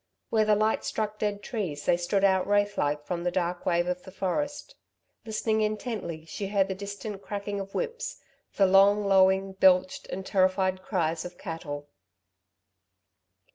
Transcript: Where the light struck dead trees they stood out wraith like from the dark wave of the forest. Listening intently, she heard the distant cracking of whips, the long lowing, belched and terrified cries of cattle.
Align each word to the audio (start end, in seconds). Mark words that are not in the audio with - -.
Where 0.31 0.45
the 0.45 0.55
light 0.55 0.83
struck 0.83 1.19
dead 1.19 1.43
trees 1.43 1.85
they 1.85 1.95
stood 1.95 2.23
out 2.23 2.47
wraith 2.47 2.75
like 2.75 3.05
from 3.05 3.23
the 3.23 3.29
dark 3.29 3.67
wave 3.67 3.85
of 3.85 4.01
the 4.01 4.09
forest. 4.11 4.73
Listening 5.27 5.61
intently, 5.61 6.25
she 6.25 6.47
heard 6.47 6.69
the 6.69 6.73
distant 6.73 7.21
cracking 7.21 7.59
of 7.59 7.75
whips, 7.75 8.19
the 8.55 8.65
long 8.65 9.05
lowing, 9.05 9.53
belched 9.53 10.07
and 10.07 10.25
terrified 10.25 10.81
cries 10.81 11.23
of 11.23 11.37
cattle. 11.37 11.87